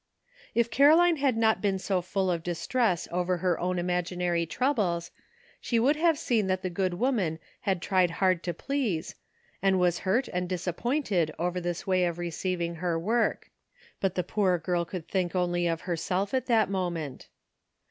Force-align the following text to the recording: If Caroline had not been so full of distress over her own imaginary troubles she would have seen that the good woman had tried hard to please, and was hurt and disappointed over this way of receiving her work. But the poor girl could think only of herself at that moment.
If 0.55 0.71
Caroline 0.71 1.17
had 1.17 1.37
not 1.37 1.61
been 1.61 1.77
so 1.77 2.01
full 2.01 2.31
of 2.31 2.41
distress 2.41 3.07
over 3.11 3.37
her 3.37 3.59
own 3.59 3.77
imaginary 3.77 4.47
troubles 4.47 5.11
she 5.59 5.77
would 5.77 5.95
have 5.95 6.17
seen 6.17 6.47
that 6.47 6.63
the 6.63 6.71
good 6.71 6.95
woman 6.95 7.37
had 7.59 7.83
tried 7.83 8.09
hard 8.17 8.41
to 8.45 8.53
please, 8.55 9.13
and 9.61 9.77
was 9.79 9.99
hurt 9.99 10.27
and 10.29 10.49
disappointed 10.49 11.29
over 11.37 11.61
this 11.61 11.85
way 11.85 12.05
of 12.05 12.17
receiving 12.17 12.73
her 12.81 12.97
work. 12.97 13.51
But 13.99 14.15
the 14.15 14.23
poor 14.23 14.57
girl 14.57 14.85
could 14.85 15.07
think 15.07 15.35
only 15.35 15.67
of 15.67 15.81
herself 15.81 16.33
at 16.33 16.47
that 16.47 16.67
moment. 16.67 17.27